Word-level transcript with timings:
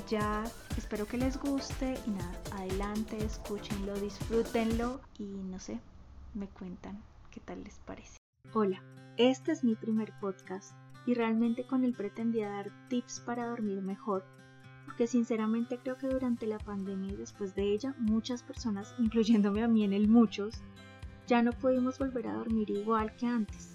de 0.00 0.16
jazz. 0.16 0.54
Espero 0.76 1.06
que 1.06 1.16
les 1.16 1.38
guste 1.38 1.98
y 2.06 2.10
nada, 2.10 2.32
adelante, 2.52 3.16
escúchenlo, 3.24 3.94
disfrútenlo 3.98 5.00
y 5.18 5.24
no 5.24 5.58
sé, 5.58 5.80
me 6.34 6.46
cuentan 6.46 7.02
qué 7.30 7.40
tal 7.40 7.62
les 7.64 7.78
parece. 7.80 8.16
Hola, 8.52 8.82
este 9.16 9.52
es 9.52 9.64
mi 9.64 9.74
primer 9.74 10.12
podcast 10.20 10.74
y 11.06 11.14
realmente 11.14 11.64
con 11.64 11.84
él 11.84 11.94
pretendía 11.94 12.50
dar 12.50 12.70
tips 12.88 13.20
para 13.20 13.48
dormir 13.48 13.82
mejor, 13.82 14.24
porque 14.84 15.06
sinceramente 15.06 15.78
creo 15.82 15.96
que 15.96 16.08
durante 16.08 16.46
la 16.46 16.58
pandemia 16.58 17.12
y 17.12 17.16
después 17.16 17.54
de 17.54 17.72
ella 17.72 17.94
muchas 17.98 18.42
personas, 18.42 18.94
incluyéndome 18.98 19.62
a 19.62 19.68
mí 19.68 19.84
en 19.84 19.92
el 19.92 20.08
muchos, 20.08 20.62
ya 21.26 21.42
no 21.42 21.52
pudimos 21.52 21.98
volver 21.98 22.28
a 22.28 22.34
dormir 22.34 22.70
igual 22.70 23.14
que 23.16 23.26
antes. 23.26 23.74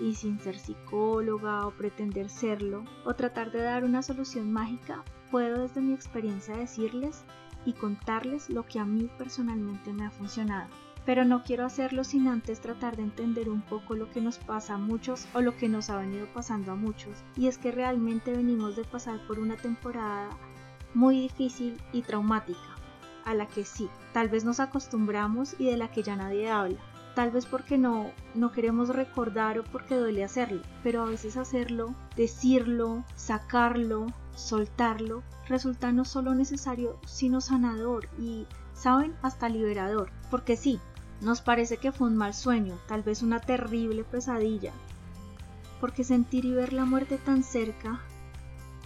Y 0.00 0.14
sin 0.14 0.38
ser 0.38 0.56
psicóloga 0.56 1.66
o 1.66 1.72
pretender 1.72 2.30
serlo, 2.30 2.84
o 3.04 3.14
tratar 3.14 3.50
de 3.50 3.62
dar 3.62 3.82
una 3.82 4.00
solución 4.00 4.52
mágica, 4.52 5.02
puedo 5.30 5.62
desde 5.62 5.80
mi 5.80 5.92
experiencia 5.94 6.56
decirles 6.56 7.24
y 7.64 7.72
contarles 7.72 8.50
lo 8.50 8.66
que 8.66 8.78
a 8.78 8.84
mí 8.84 9.10
personalmente 9.18 9.92
me 9.92 10.06
ha 10.06 10.10
funcionado 10.10 10.68
pero 11.08 11.24
no 11.24 11.42
quiero 11.42 11.64
hacerlo 11.64 12.04
sin 12.04 12.28
antes 12.28 12.60
tratar 12.60 12.98
de 12.98 13.02
entender 13.02 13.48
un 13.48 13.62
poco 13.62 13.94
lo 13.94 14.10
que 14.10 14.20
nos 14.20 14.36
pasa 14.36 14.74
a 14.74 14.76
muchos 14.76 15.26
o 15.32 15.40
lo 15.40 15.56
que 15.56 15.66
nos 15.66 15.88
ha 15.88 15.96
venido 15.96 16.26
pasando 16.34 16.72
a 16.72 16.74
muchos. 16.74 17.16
Y 17.34 17.46
es 17.46 17.56
que 17.56 17.72
realmente 17.72 18.30
venimos 18.30 18.76
de 18.76 18.84
pasar 18.84 19.18
por 19.26 19.38
una 19.38 19.56
temporada 19.56 20.28
muy 20.92 21.18
difícil 21.18 21.80
y 21.94 22.02
traumática, 22.02 22.76
a 23.24 23.32
la 23.32 23.46
que 23.46 23.64
sí, 23.64 23.88
tal 24.12 24.28
vez 24.28 24.44
nos 24.44 24.60
acostumbramos 24.60 25.58
y 25.58 25.70
de 25.70 25.78
la 25.78 25.90
que 25.90 26.02
ya 26.02 26.14
nadie 26.14 26.50
habla. 26.50 26.78
Tal 27.14 27.30
vez 27.30 27.46
porque 27.46 27.78
no, 27.78 28.10
no 28.34 28.52
queremos 28.52 28.90
recordar 28.90 29.58
o 29.58 29.64
porque 29.64 29.96
duele 29.96 30.24
hacerlo, 30.24 30.60
pero 30.82 31.00
a 31.00 31.06
veces 31.06 31.38
hacerlo, 31.38 31.94
decirlo, 32.16 33.02
sacarlo, 33.16 34.08
soltarlo, 34.38 35.22
resulta 35.48 35.92
no 35.92 36.04
solo 36.04 36.34
necesario, 36.34 36.98
sino 37.06 37.40
sanador 37.40 38.08
y, 38.18 38.46
¿saben?, 38.74 39.14
hasta 39.22 39.48
liberador. 39.48 40.10
Porque 40.30 40.56
sí, 40.56 40.80
nos 41.20 41.40
parece 41.40 41.78
que 41.78 41.92
fue 41.92 42.08
un 42.08 42.16
mal 42.16 42.34
sueño, 42.34 42.78
tal 42.86 43.02
vez 43.02 43.22
una 43.22 43.40
terrible 43.40 44.04
pesadilla, 44.04 44.72
porque 45.80 46.04
sentir 46.04 46.44
y 46.44 46.52
ver 46.52 46.72
la 46.72 46.84
muerte 46.84 47.18
tan 47.18 47.42
cerca, 47.42 48.00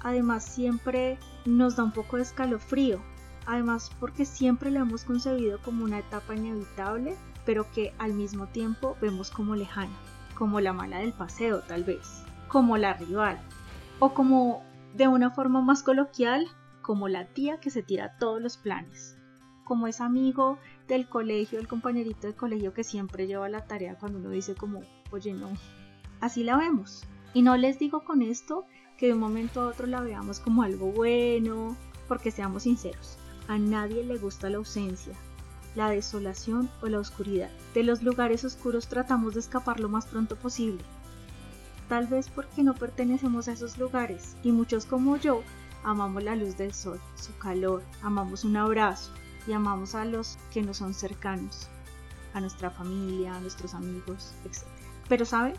además 0.03 0.45
siempre 0.45 1.19
nos 1.45 1.77
da 1.77 1.85
un 1.85 1.93
poco 1.93 2.17
de 2.17 2.23
escalofrío, 2.23 3.01
además 3.47 3.91
porque 4.01 4.25
siempre 4.25 4.71
la 4.71 4.81
hemos 4.81 5.05
concebido 5.05 5.61
como 5.63 5.85
una 5.85 5.99
etapa 5.99 6.35
inevitable, 6.35 7.17
pero 7.45 7.71
que 7.73 7.93
al 7.99 8.15
mismo 8.15 8.47
tiempo 8.47 8.97
vemos 9.01 9.31
como 9.31 9.57
lejana, 9.57 9.93
como 10.37 10.61
la 10.61 10.73
mala 10.73 10.99
del 10.99 11.13
paseo 11.13 11.61
tal 11.61 11.85
vez, 11.85 12.23
como 12.49 12.77
la 12.77 12.95
rival, 12.95 13.41
o 13.99 14.15
como 14.15 14.63
de 14.95 15.09
una 15.09 15.31
forma 15.31 15.61
más 15.63 15.83
coloquial, 15.83 16.47
como 16.83 17.09
la 17.09 17.27
tía 17.27 17.61
que 17.61 17.71
se 17.71 17.83
tira 17.83 18.17
todos 18.19 18.41
los 18.41 18.57
planes 18.57 19.17
como 19.65 19.87
es 19.87 20.01
amigo 20.01 20.59
del 20.89 21.09
colegio, 21.09 21.59
el 21.59 21.69
compañerito 21.69 22.27
de 22.27 22.35
colegio 22.35 22.75
que 22.75 22.85
siempre 22.85 23.27
lleva 23.27 23.49
la 23.49 23.67
tarea 23.67 23.97
cuando 23.99 24.19
uno 24.19 24.31
dice 24.31 24.55
como, 24.55 24.83
oye, 25.11 25.33
no, 25.33 25.51
así 26.21 26.45
la 26.45 26.57
vemos. 26.57 27.05
Y 27.35 27.43
no 27.43 27.57
les 27.57 27.79
digo 27.79 28.05
con 28.05 28.23
esto 28.23 28.67
que 28.99 29.07
de 29.07 29.15
un 29.15 29.21
momento 29.21 29.63
a 29.63 29.69
otro 29.69 29.87
la 29.87 30.01
veamos 30.01 30.41
como 30.41 30.63
algo 30.63 30.93
bueno, 30.93 31.77
porque 32.09 32.31
seamos 32.31 32.65
sinceros, 32.65 33.17
a 33.49 33.59
nadie 33.59 34.05
le 34.05 34.19
gusta 34.19 34.51
la 34.51 34.59
ausencia, 34.59 35.15
la 35.75 35.89
desolación 35.89 36.69
o 36.83 36.89
la 36.89 36.99
oscuridad. 36.99 37.51
De 37.73 37.83
los 37.83 38.03
lugares 38.03 38.45
oscuros 38.45 38.89
tratamos 38.89 39.35
de 39.35 39.41
escapar 39.41 39.81
lo 39.81 39.89
más 39.89 40.07
pronto 40.07 40.37
posible. 40.37 40.83
Tal 41.93 42.07
vez 42.07 42.31
porque 42.31 42.63
no 42.63 42.73
pertenecemos 42.73 43.49
a 43.49 43.53
esos 43.53 43.77
lugares 43.77 44.35
y 44.43 44.51
muchos 44.51 44.87
como 44.87 45.19
yo 45.19 45.43
amamos 45.85 46.23
la 46.23 46.35
luz 46.35 46.57
del 46.57 46.73
sol, 46.73 46.99
su 47.17 47.37
calor, 47.37 47.83
amamos 48.01 48.45
un 48.45 48.57
abrazo, 48.57 49.13
y 49.47 49.53
amamos 49.53 49.95
a 49.95 50.07
los 50.07 50.39
que 50.55 50.63
no 50.63 50.73
son 50.73 50.95
cercanos, 50.95 51.69
a 52.33 52.41
nuestra 52.41 52.71
familia, 52.71 53.37
a 53.37 53.41
nuestros 53.41 53.75
amigos, 53.75 54.33
etc. 54.47 54.63
Pero 55.07 55.27
¿sabe? 55.27 55.53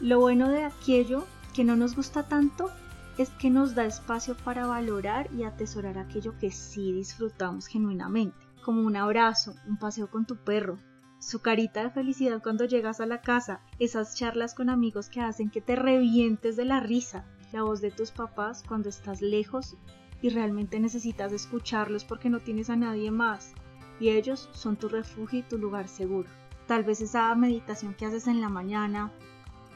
Lo 0.00 0.20
bueno 0.20 0.48
de 0.48 0.64
aquello 0.64 1.26
que 1.52 1.64
no 1.64 1.76
nos 1.76 1.94
gusta 1.94 2.22
tanto 2.28 2.70
es 3.18 3.28
que 3.28 3.50
nos 3.50 3.74
da 3.74 3.84
espacio 3.84 4.38
para 4.38 4.66
valorar 4.66 5.30
y 5.34 5.42
atesorar 5.42 5.98
aquello 5.98 6.32
que 6.38 6.50
sí 6.50 6.92
disfrutamos 6.92 7.66
genuinamente, 7.66 8.38
como 8.64 8.80
un 8.80 8.96
abrazo, 8.96 9.54
un 9.66 9.76
paseo 9.78 10.10
con 10.10 10.24
tu 10.24 10.36
perro, 10.36 10.78
su 11.24 11.40
carita 11.40 11.82
de 11.82 11.90
felicidad 11.90 12.42
cuando 12.42 12.66
llegas 12.66 13.00
a 13.00 13.06
la 13.06 13.22
casa, 13.22 13.60
esas 13.78 14.14
charlas 14.14 14.54
con 14.54 14.68
amigos 14.68 15.08
que 15.08 15.22
hacen 15.22 15.48
que 15.48 15.62
te 15.62 15.74
revientes 15.74 16.54
de 16.54 16.66
la 16.66 16.80
risa, 16.80 17.24
la 17.50 17.62
voz 17.62 17.80
de 17.80 17.90
tus 17.90 18.10
papás 18.10 18.62
cuando 18.68 18.90
estás 18.90 19.22
lejos 19.22 19.76
y 20.20 20.28
realmente 20.28 20.78
necesitas 20.78 21.32
escucharlos 21.32 22.04
porque 22.04 22.28
no 22.28 22.40
tienes 22.40 22.68
a 22.68 22.76
nadie 22.76 23.10
más 23.10 23.54
y 23.98 24.10
ellos 24.10 24.50
son 24.52 24.76
tu 24.76 24.90
refugio 24.90 25.38
y 25.38 25.42
tu 25.42 25.56
lugar 25.56 25.88
seguro. 25.88 26.28
Tal 26.66 26.84
vez 26.84 27.00
esa 27.00 27.34
meditación 27.34 27.94
que 27.94 28.04
haces 28.04 28.26
en 28.26 28.42
la 28.42 28.50
mañana, 28.50 29.10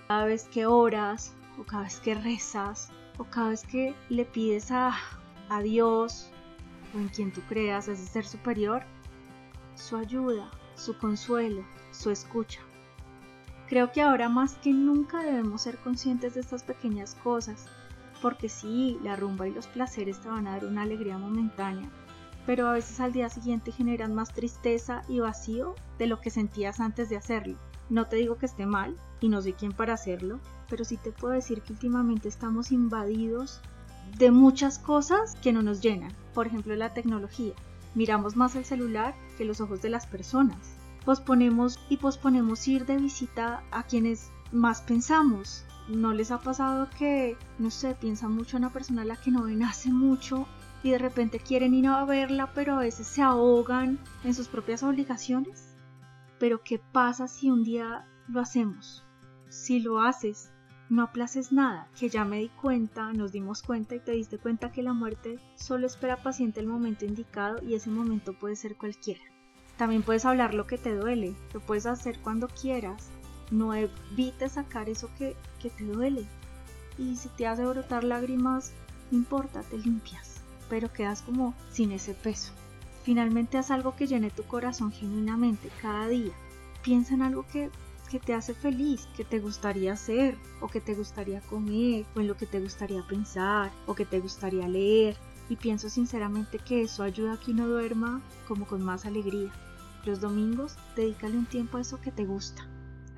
cada 0.07 0.27
vez 0.27 0.49
que 0.49 0.67
oras 0.67 1.35
o 1.59 1.65
cada 1.65 1.85
vez 1.85 1.99
que 2.01 2.15
rezas 2.15 2.91
o 3.17 3.25
cada 3.25 3.51
vez 3.51 3.63
que 3.63 3.95
le 4.11 4.27
pides 4.27 4.71
a, 4.71 4.95
a 5.49 5.63
Dios 5.63 6.31
o 6.95 6.99
en 6.99 7.09
quien 7.09 7.33
tú 7.33 7.41
creas, 7.49 7.89
ese 7.89 8.07
ser 8.07 8.27
superior, 8.27 8.83
su 9.77 9.97
ayuda, 9.97 10.51
su 10.78 10.97
consuelo, 10.97 11.65
su 11.91 12.11
escucha. 12.11 12.61
Creo 13.69 13.93
que 13.93 14.00
ahora 14.00 14.28
más 14.28 14.55
que 14.55 14.72
nunca 14.72 15.22
debemos 15.22 15.62
ser 15.62 15.77
conscientes 15.78 16.34
de 16.34 16.41
estas 16.41 16.62
pequeñas 16.62 17.15
cosas 17.16 17.66
porque 18.21 18.49
sí, 18.49 18.99
la 19.03 19.17
rumba 19.17 19.47
y 19.47 19.53
los 19.53 19.67
placeres 19.67 20.21
te 20.21 20.28
van 20.28 20.47
a 20.47 20.53
dar 20.53 20.65
una 20.65 20.83
alegría 20.83 21.19
momentánea, 21.19 21.88
pero 22.47 22.67
a 22.67 22.72
veces 22.72 22.99
al 23.00 23.12
día 23.12 23.28
siguiente 23.28 23.72
generan 23.72 24.15
más 24.15 24.33
tristeza 24.33 25.03
y 25.09 25.21
vacío 25.21 25.75
de 25.99 26.06
lo 26.06 26.21
que 26.21 26.31
sentías 26.31 26.81
antes 26.81 27.09
de 27.09 27.17
hacerlo. 27.17 27.59
No 27.91 28.06
te 28.06 28.17
digo 28.17 28.37
que 28.37 28.47
esté 28.47 28.67
mal, 28.67 28.97
y 29.21 29.28
no 29.28 29.41
soy 29.43 29.53
quien 29.53 29.72
para 29.72 29.94
hacerlo, 29.94 30.41
pero 30.69 30.84
sí 30.84 30.97
te 30.97 31.12
puedo 31.12 31.34
decir 31.34 31.62
que 31.62 31.72
últimamente 31.72 32.28
estamos 32.28 32.72
invadidos 32.72 33.61
de 34.17 34.31
muchas 34.31 34.78
cosas 34.78 35.37
que 35.37 35.53
no 35.53 35.62
nos 35.62 35.81
llenan. 35.81 36.12
Por 36.34 36.47
ejemplo, 36.47 36.75
la 36.77 36.94
tecnología. 36.94 37.55
Miramos 37.94 38.37
más 38.37 38.54
el 38.56 38.65
celular 38.65 39.15
que 39.37 39.44
los 39.44 39.60
ojos 39.60 39.82
de 39.82 39.91
las 39.91 40.06
personas. 40.06 40.76
Posponemos 41.04 41.78
y 41.88 41.97
posponemos 41.97 42.66
ir 42.69 42.87
de 42.87 42.97
visita 42.97 43.62
a 43.71 43.84
quienes 43.84 44.31
más 44.53 44.82
pensamos. 44.82 45.65
¿No 45.88 46.12
les 46.12 46.31
ha 46.31 46.41
pasado 46.41 46.88
que, 46.99 47.37
no 47.59 47.71
sé, 47.71 47.94
piensan 47.94 48.32
mucho 48.32 48.56
en 48.56 48.65
una 48.65 48.72
persona 48.72 49.03
a 49.03 49.06
la 49.06 49.16
que 49.16 49.31
no 49.31 49.44
ven 49.44 49.62
hace 49.62 49.91
mucho 49.91 50.47
y 50.82 50.91
de 50.91 50.99
repente 50.99 51.41
quieren 51.41 51.75
ir 51.75 51.87
a 51.87 52.04
verla, 52.04 52.53
pero 52.54 52.75
a 52.75 52.81
veces 52.81 53.06
se 53.06 53.22
ahogan 53.22 53.99
en 54.22 54.34
sus 54.34 54.49
propias 54.49 54.82
obligaciones? 54.82 55.75
Pero 56.38 56.62
¿qué 56.62 56.78
pasa 56.78 57.26
si 57.26 57.50
un 57.50 57.65
día 57.65 58.06
lo 58.28 58.41
hacemos? 58.41 59.05
Si 59.49 59.81
lo 59.81 60.00
haces, 60.00 60.53
no 60.91 61.03
aplaces 61.03 61.53
nada, 61.53 61.88
que 61.99 62.09
ya 62.09 62.25
me 62.25 62.38
di 62.38 62.49
cuenta, 62.49 63.12
nos 63.12 63.32
dimos 63.32 63.62
cuenta 63.62 63.94
y 63.94 64.00
te 64.00 64.12
diste 64.12 64.38
cuenta 64.38 64.72
que 64.72 64.82
la 64.82 64.94
muerte 64.94 65.38
solo 65.54 65.87
espera 65.87 66.22
paciente 66.22 66.60
el 66.60 66.66
momento 66.66 67.04
indicado 67.04 67.62
y 67.62 67.75
ese 67.75 67.91
momento 67.91 68.32
puede 68.32 68.56
ser 68.56 68.76
cualquiera. 68.76 69.21
También 69.76 70.03
puedes 70.03 70.25
hablar 70.25 70.54
lo 70.54 70.66
que 70.66 70.78
te 70.78 70.94
duele, 70.94 71.34
lo 71.53 71.60
puedes 71.60 71.87
hacer 71.87 72.19
cuando 72.21 72.49
quieras, 72.49 73.10
no 73.50 73.75
evites 73.75 74.53
sacar 74.53 74.88
eso 74.88 75.10
que, 75.19 75.37
te 75.60 75.84
duele. 75.84 76.26
Y 76.97 77.16
si 77.16 77.28
te 77.28 77.47
hace 77.47 77.65
brotar 77.65 78.03
lágrimas, 78.03 78.72
no 79.10 79.19
importa, 79.19 79.62
te 79.62 79.78
limpias, 79.78 80.41
pero 80.69 80.93
quedas 80.93 81.22
como 81.22 81.55
sin 81.70 81.93
ese 81.93 82.15
peso. 82.15 82.53
Finalmente 83.05 83.56
haz 83.56 83.70
algo 83.70 83.94
que 83.94 84.06
llene 84.06 84.31
tu 84.31 84.43
corazón 84.44 84.91
genuinamente 84.91 85.70
cada 85.81 86.09
día. 86.09 86.32
Piensa 86.82 87.15
en 87.15 87.22
algo 87.22 87.47
que, 87.47 87.70
que 88.09 88.19
te 88.19 88.35
hace 88.35 88.55
feliz, 88.55 89.07
que 89.17 89.25
te 89.25 89.39
gustaría 89.39 89.93
hacer, 89.93 90.37
o 90.61 90.69
que 90.69 90.81
te 90.81 90.94
gustaría 90.94 91.41
comer, 91.43 92.06
o 92.17 92.21
en 92.21 92.27
lo 92.27 92.37
que 92.37 92.47
te 92.47 92.61
gustaría 92.61 93.06
pensar, 93.06 93.71
o 93.87 93.94
que 93.94 94.05
te 94.05 94.21
gustaría 94.21 94.67
leer. 94.67 95.17
Y 95.49 95.56
pienso 95.56 95.88
sinceramente 95.88 96.59
que 96.59 96.82
eso 96.82 97.03
ayuda 97.03 97.35
a 97.35 97.41
que 97.41 97.53
uno 97.53 97.69
duerma 97.69 98.21
como 98.49 98.67
con 98.67 98.82
más 98.82 99.06
alegría. 99.06 99.53
Los 100.05 100.21
domingos, 100.21 100.77
dedícale 100.97 101.38
un 101.38 101.47
tiempo 101.47 101.77
a 101.79 101.82
eso 101.82 102.00
que 102.00 102.11
te 102.11 102.25
gusta 102.25 102.67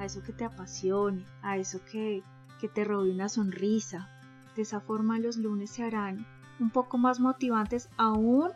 a 0.01 0.07
eso 0.07 0.23
que 0.23 0.33
te 0.33 0.45
apasione, 0.45 1.25
a 1.43 1.59
eso 1.59 1.81
que, 1.85 2.25
que 2.59 2.69
te 2.69 2.85
robe 2.85 3.11
una 3.11 3.29
sonrisa. 3.29 4.09
De 4.57 4.63
esa 4.63 4.81
forma 4.81 5.19
los 5.19 5.37
lunes 5.37 5.71
se 5.71 5.85
harán 5.85 6.27
un 6.59 6.71
poco 6.71 6.99
más 6.99 7.21
motivantes 7.21 7.89
aún 7.97 8.51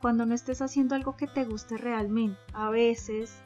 cuando 0.00 0.26
no 0.26 0.34
estés 0.34 0.60
haciendo 0.62 0.96
algo 0.96 1.16
que 1.16 1.28
te 1.28 1.44
guste 1.44 1.78
realmente. 1.78 2.38
A 2.52 2.70
veces, 2.70 3.40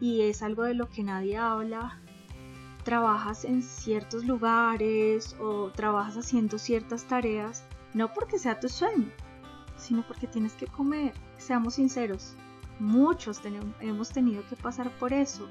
y 0.00 0.22
es 0.22 0.42
algo 0.42 0.64
de 0.64 0.74
lo 0.74 0.88
que 0.88 1.02
nadie 1.02 1.36
habla, 1.36 2.00
trabajas 2.84 3.44
en 3.44 3.62
ciertos 3.62 4.24
lugares 4.24 5.36
o 5.40 5.70
trabajas 5.70 6.16
haciendo 6.16 6.58
ciertas 6.58 7.04
tareas, 7.04 7.64
no 7.94 8.12
porque 8.12 8.38
sea 8.38 8.60
tu 8.60 8.68
sueño, 8.68 9.10
sino 9.76 10.06
porque 10.06 10.26
tienes 10.26 10.54
que 10.54 10.66
comer. 10.66 11.12
Seamos 11.36 11.74
sinceros, 11.74 12.34
muchos 12.78 13.40
hemos 13.80 14.10
tenido 14.10 14.42
que 14.48 14.56
pasar 14.56 14.90
por 14.98 15.12
eso 15.12 15.48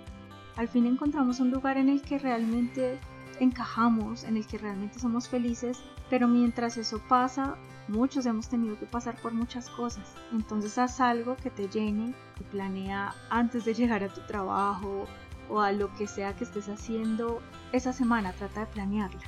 al 0.58 0.68
fin 0.68 0.88
encontramos 0.88 1.40
un 1.40 1.52
lugar 1.52 1.78
en 1.78 1.88
el 1.88 2.02
que 2.02 2.18
realmente 2.18 3.00
encajamos, 3.40 4.24
en 4.24 4.38
el 4.38 4.48
que 4.48 4.58
realmente 4.58 5.00
somos 5.00 5.30
felices, 5.30 5.80
pero 6.10 6.28
mientras 6.28 6.78
eso 6.78 7.00
pasa, 7.08 7.56
muchos 7.88 8.26
hemos 8.26 8.48
tenido 8.50 8.78
que 8.78 8.86
pasar 8.86 9.16
por 9.22 9.34
muchas 9.34 9.70
cosas. 9.70 10.06
Entonces 10.32 10.78
haz 10.78 11.00
algo 11.00 11.36
que 11.36 11.50
te 11.50 11.68
llene 11.68 12.14
y 12.40 12.44
planea 12.44 13.14
antes 13.30 13.66
de 13.66 13.74
llegar 13.74 14.04
a 14.04 14.14
tu 14.14 14.22
trabajo 14.22 15.06
o 15.50 15.62
a 15.62 15.72
lo 15.72 15.94
que 15.96 16.08
sea 16.08 16.36
que 16.36 16.44
estés 16.44 16.70
haciendo 16.70 17.42
esa 17.72 17.94
semana, 17.94 18.34
trata 18.34 18.62
de 18.62 18.66
planearla. 18.68 19.22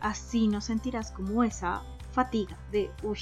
Así 0.00 0.48
no 0.48 0.60
sentirás 0.60 1.10
como 1.10 1.42
esa 1.42 1.82
fatiga 2.12 2.56
de, 2.72 2.90
uy, 3.02 3.18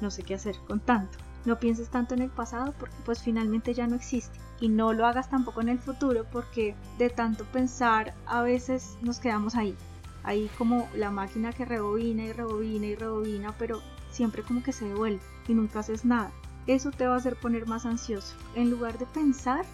no 0.00 0.10
sé 0.10 0.22
qué 0.22 0.34
hacer 0.34 0.56
con 0.66 0.80
tanto. 0.80 1.18
No 1.44 1.58
pienses 1.58 1.88
tanto 1.88 2.14
en 2.14 2.22
el 2.22 2.30
pasado 2.30 2.74
porque 2.78 2.96
pues 3.04 3.22
finalmente 3.22 3.72
ya 3.72 3.86
no 3.86 3.96
existe. 3.96 4.38
Y 4.60 4.68
no 4.68 4.92
lo 4.92 5.06
hagas 5.06 5.30
tampoco 5.30 5.62
en 5.62 5.70
el 5.70 5.78
futuro 5.78 6.26
porque 6.30 6.74
de 6.98 7.08
tanto 7.08 7.44
pensar 7.44 8.14
a 8.26 8.42
veces 8.42 8.98
nos 9.00 9.20
quedamos 9.20 9.54
ahí. 9.54 9.74
Ahí 10.22 10.50
como 10.58 10.86
la 10.94 11.10
máquina 11.10 11.52
que 11.52 11.64
rebobina 11.64 12.24
y 12.24 12.32
rebobina 12.32 12.86
y 12.86 12.94
rebobina, 12.94 13.54
pero 13.58 13.80
siempre 14.10 14.42
como 14.42 14.62
que 14.62 14.72
se 14.72 14.86
devuelve 14.86 15.20
y 15.48 15.54
nunca 15.54 15.80
haces 15.80 16.04
nada. 16.04 16.30
Eso 16.66 16.90
te 16.90 17.06
va 17.06 17.14
a 17.14 17.18
hacer 17.18 17.36
poner 17.36 17.66
más 17.66 17.86
ansioso. 17.86 18.36
En 18.54 18.70
lugar 18.70 18.98
de 18.98 19.06
pensar, 19.06 19.64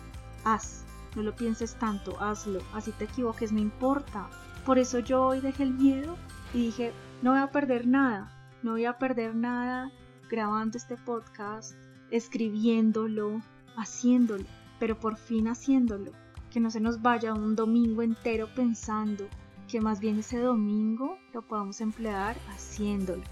haz. 0.44 0.84
No 1.14 1.22
lo 1.22 1.34
pienses 1.34 1.74
tanto, 1.76 2.20
hazlo. 2.20 2.60
Así 2.74 2.92
te 2.92 3.04
equivoques, 3.04 3.52
no 3.52 3.58
importa. 3.58 4.28
Por 4.64 4.78
eso 4.78 4.98
yo 4.98 5.22
hoy 5.22 5.40
dejé 5.40 5.64
el 5.64 5.74
miedo 5.74 6.16
y 6.52 6.66
dije, 6.66 6.92
no 7.22 7.32
voy 7.32 7.40
a 7.40 7.50
perder 7.50 7.86
nada. 7.86 8.32
No 8.62 8.72
voy 8.72 8.84
a 8.84 8.98
perder 8.98 9.34
nada 9.34 9.90
grabando 10.30 10.76
este 10.76 10.96
podcast, 10.96 11.74
escribiéndolo, 12.10 13.40
haciéndolo, 13.76 14.44
pero 14.78 14.98
por 14.98 15.16
fin 15.16 15.48
haciéndolo. 15.48 16.12
Que 16.50 16.60
no 16.60 16.70
se 16.70 16.80
nos 16.80 17.02
vaya 17.02 17.34
un 17.34 17.56
domingo 17.56 18.02
entero 18.02 18.48
pensando, 18.54 19.28
que 19.68 19.80
más 19.80 20.00
bien 20.00 20.18
ese 20.18 20.38
domingo 20.38 21.18
lo 21.32 21.42
podamos 21.42 21.80
emplear 21.80 22.36
haciéndolo. 22.48 23.22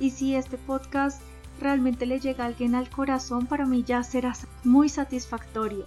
Y 0.00 0.10
si 0.10 0.34
este 0.34 0.58
podcast 0.58 1.20
realmente 1.60 2.06
le 2.06 2.20
llega 2.20 2.44
a 2.44 2.46
alguien 2.46 2.74
al 2.74 2.90
corazón, 2.90 3.46
para 3.46 3.66
mí 3.66 3.82
ya 3.82 4.02
será 4.02 4.34
muy 4.64 4.88
satisfactorio, 4.88 5.84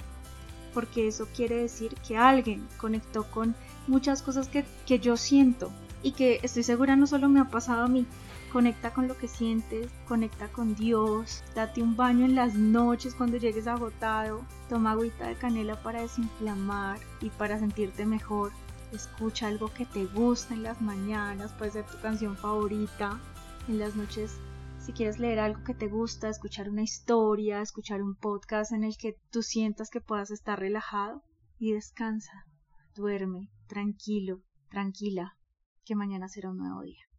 porque 0.73 1.07
eso 1.07 1.27
quiere 1.35 1.55
decir 1.55 1.95
que 2.07 2.17
alguien 2.17 2.67
conectó 2.77 3.23
con 3.31 3.55
muchas 3.87 4.21
cosas 4.21 4.47
que, 4.47 4.65
que 4.85 4.99
yo 4.99 5.17
siento 5.17 5.71
y 6.03 6.11
que 6.11 6.39
estoy 6.43 6.63
segura 6.63 6.95
no 6.95 7.07
solo 7.07 7.29
me 7.29 7.39
ha 7.39 7.45
pasado 7.45 7.83
a 7.83 7.87
mí, 7.87 8.05
Conecta 8.51 8.91
con 8.93 9.07
lo 9.07 9.17
que 9.17 9.29
sientes, 9.29 9.89
conecta 10.09 10.49
con 10.49 10.75
Dios, 10.75 11.41
date 11.55 11.81
un 11.81 11.95
baño 11.95 12.25
en 12.25 12.35
las 12.35 12.53
noches 12.53 13.15
cuando 13.15 13.37
llegues 13.37 13.65
agotado, 13.65 14.41
toma 14.67 14.91
agüita 14.91 15.29
de 15.29 15.35
canela 15.35 15.81
para 15.81 16.01
desinflamar 16.01 16.99
y 17.21 17.29
para 17.29 17.59
sentirte 17.59 18.05
mejor. 18.05 18.51
Escucha 18.91 19.47
algo 19.47 19.73
que 19.73 19.85
te 19.85 20.05
gusta 20.05 20.53
en 20.53 20.63
las 20.63 20.81
mañanas, 20.81 21.53
puede 21.53 21.71
ser 21.71 21.85
tu 21.85 21.97
canción 22.01 22.35
favorita. 22.35 23.21
En 23.67 23.77
las 23.77 23.95
noches, 23.95 24.41
si 24.77 24.93
quieres 24.93 25.19
leer 25.19 25.39
algo 25.39 25.61
que 25.63 25.75
te 25.75 25.87
gusta, 25.87 26.29
escuchar 26.29 26.69
una 26.69 26.81
historia, 26.81 27.61
escuchar 27.61 28.01
un 28.01 28.15
podcast 28.15 28.71
en 28.71 28.83
el 28.83 28.97
que 28.97 29.19
tú 29.29 29.43
sientas 29.43 29.89
que 29.89 30.01
puedas 30.01 30.31
estar 30.31 30.59
relajado 30.59 31.23
y 31.59 31.73
descansa. 31.73 32.47
Duerme, 32.95 33.51
tranquilo, 33.67 34.41
tranquila, 34.69 35.37
que 35.85 35.95
mañana 35.95 36.27
será 36.27 36.49
un 36.49 36.57
nuevo 36.57 36.81
día. 36.81 37.10